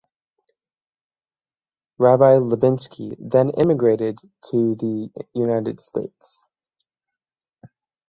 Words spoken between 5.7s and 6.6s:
States.